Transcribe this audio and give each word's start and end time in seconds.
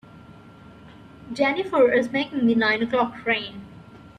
Jennifer 1.31 1.91
is 1.91 2.09
making 2.11 2.47
the 2.47 2.55
nine 2.55 2.81
o'clock 2.81 3.21
train. 3.23 3.63